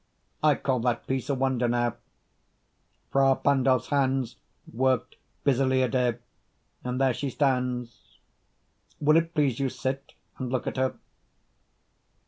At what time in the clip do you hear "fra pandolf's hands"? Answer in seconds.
3.11-4.37